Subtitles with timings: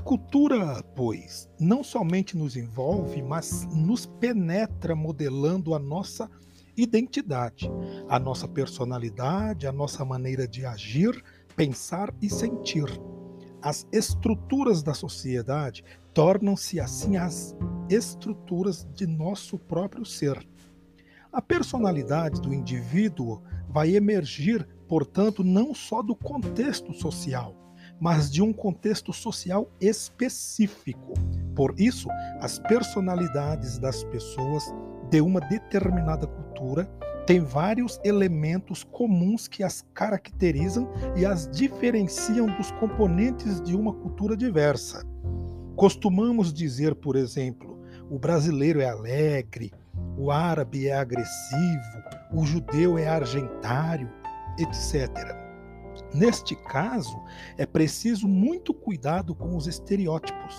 [0.00, 6.30] cultura, pois, não somente nos envolve, mas nos penetra modelando a nossa
[6.76, 7.70] identidade,
[8.08, 11.22] a nossa personalidade, a nossa maneira de agir,
[11.56, 12.86] pensar e sentir.
[13.62, 17.54] As estruturas da sociedade tornam-se assim as
[17.88, 20.42] estruturas de nosso próprio ser.
[21.32, 27.54] A personalidade do indivíduo vai emergir, portanto, não só do contexto social,
[28.00, 31.12] mas de um contexto social específico.
[31.54, 32.08] Por isso,
[32.40, 34.64] as personalidades das pessoas
[35.10, 36.86] de uma determinada cultura
[37.26, 44.36] têm vários elementos comuns que as caracterizam e as diferenciam dos componentes de uma cultura
[44.36, 45.04] diversa.
[45.76, 47.78] Costumamos dizer, por exemplo,
[48.10, 49.72] o brasileiro é alegre,
[50.16, 54.10] o árabe é agressivo, o judeu é argentário,
[54.58, 55.49] etc.
[56.12, 57.22] Neste caso,
[57.56, 60.58] é preciso muito cuidado com os estereótipos,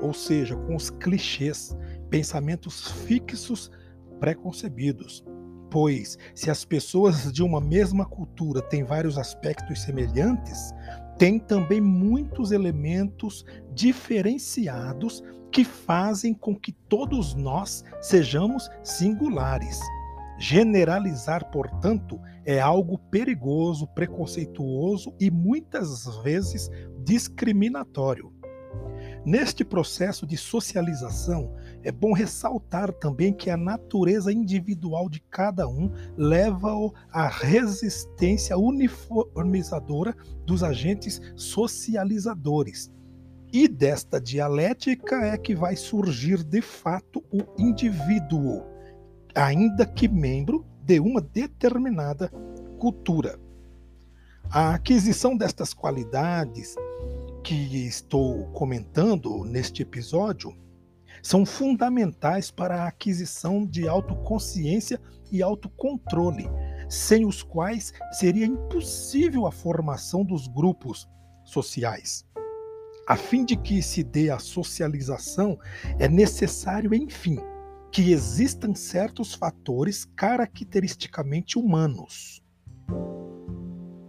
[0.00, 1.76] ou seja, com os clichês,
[2.08, 3.70] pensamentos fixos
[4.18, 5.24] preconcebidos.
[5.70, 10.72] Pois, se as pessoas de uma mesma cultura têm vários aspectos semelhantes,
[11.16, 19.78] tem também muitos elementos diferenciados que fazem com que todos nós sejamos singulares.
[20.40, 26.70] Generalizar, portanto, é algo perigoso, preconceituoso e muitas vezes
[27.04, 28.32] discriminatório.
[29.22, 35.92] Neste processo de socialização, é bom ressaltar também que a natureza individual de cada um
[36.16, 42.90] leva-o à resistência uniformizadora dos agentes socializadores.
[43.52, 48.64] E desta dialética é que vai surgir de fato o indivíduo,
[49.34, 52.28] ainda que membro de uma determinada
[52.78, 53.38] cultura.
[54.50, 56.74] A aquisição destas qualidades
[57.44, 60.56] que estou comentando neste episódio
[61.22, 66.48] são fundamentais para a aquisição de autoconsciência e autocontrole,
[66.88, 71.08] sem os quais seria impossível a formação dos grupos
[71.44, 72.24] sociais.
[73.06, 75.58] A fim de que se dê a socialização,
[75.98, 77.38] é necessário, enfim,
[77.90, 82.40] que existam certos fatores caracteristicamente humanos.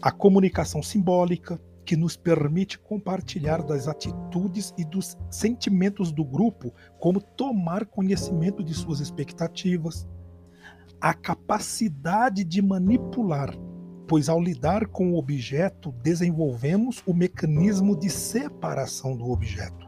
[0.00, 7.20] A comunicação simbólica, que nos permite compartilhar das atitudes e dos sentimentos do grupo, como
[7.20, 10.06] tomar conhecimento de suas expectativas,
[11.00, 13.54] a capacidade de manipular,
[14.08, 19.85] pois ao lidar com o objeto desenvolvemos o mecanismo de separação do objeto.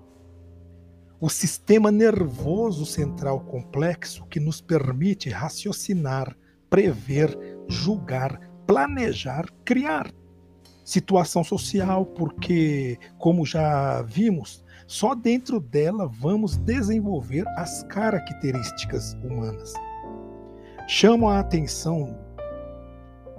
[1.20, 6.36] O sistema nervoso central complexo que nos permite raciocinar,
[6.70, 7.36] prever,
[7.68, 10.12] julgar, planejar, criar
[10.84, 19.74] situação social, porque, como já vimos, só dentro dela vamos desenvolver as características humanas.
[20.86, 22.18] Chamo a atenção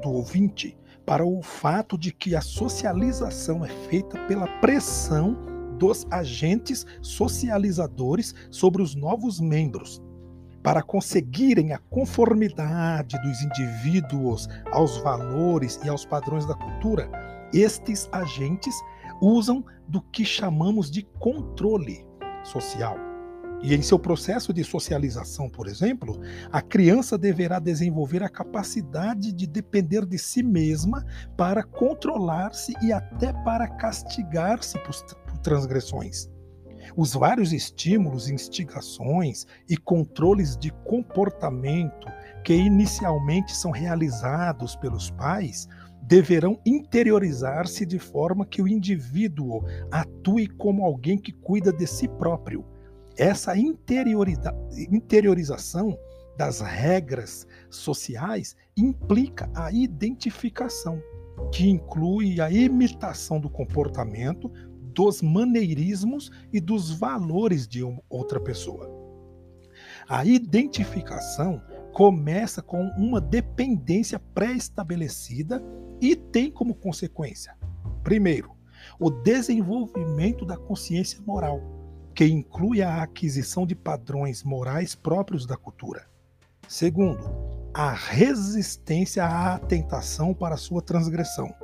[0.04, 5.36] do ouvinte para o fato de que a socialização é feita pela pressão
[5.80, 10.02] dos agentes socializadores sobre os novos membros,
[10.62, 17.10] para conseguirem a conformidade dos indivíduos aos valores e aos padrões da cultura,
[17.54, 18.76] estes agentes
[19.22, 22.06] usam do que chamamos de controle
[22.44, 22.98] social.
[23.62, 26.18] E em seu processo de socialização, por exemplo,
[26.52, 33.34] a criança deverá desenvolver a capacidade de depender de si mesma para controlar-se e até
[33.44, 34.78] para castigar-se
[35.42, 36.30] transgressões.
[36.96, 42.08] Os vários estímulos, instigações e controles de comportamento
[42.44, 45.68] que inicialmente são realizados pelos pais
[46.02, 52.66] deverão interiorizar-se de forma que o indivíduo atue como alguém que cuida de si próprio.
[53.16, 55.98] Essa interiorização
[56.38, 61.00] das regras sociais implica a identificação,
[61.52, 64.52] que inclui a imitação do comportamento,
[65.00, 68.92] dos maneirismos e dos valores de outra pessoa.
[70.10, 71.62] A identificação
[71.94, 75.64] começa com uma dependência pré-estabelecida
[76.02, 77.56] e tem como consequência,
[78.04, 78.52] primeiro,
[79.00, 81.62] o desenvolvimento da consciência moral,
[82.14, 86.10] que inclui a aquisição de padrões morais próprios da cultura.
[86.68, 87.24] Segundo,
[87.74, 91.56] a resistência à tentação para sua transgressão.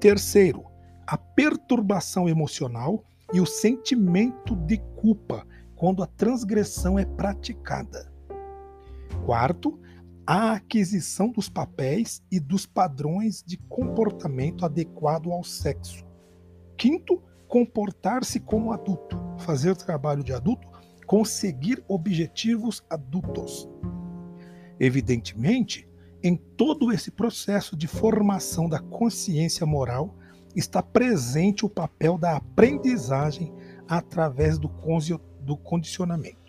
[0.00, 0.73] Terceiro,
[1.06, 5.46] a perturbação emocional e o sentimento de culpa
[5.76, 8.12] quando a transgressão é praticada.
[9.24, 9.78] Quarto,
[10.26, 16.04] a aquisição dos papéis e dos padrões de comportamento adequado ao sexo.
[16.76, 20.66] Quinto, comportar-se como adulto, fazer trabalho de adulto,
[21.06, 23.68] conseguir objetivos adultos.
[24.80, 25.88] Evidentemente,
[26.22, 30.16] em todo esse processo de formação da consciência moral,
[30.54, 33.52] está presente o papel da aprendizagem
[33.88, 34.68] através do,
[35.56, 36.43] condicionamento.